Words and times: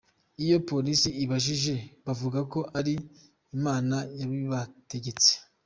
Iyo 0.43 0.57
police 0.69 1.07
ibabajije, 1.23 1.75
bavuga 2.05 2.39
ko 2.51 2.59
ari 2.79 2.93
"imana 3.57 3.95
yabibategetse". 4.19 5.31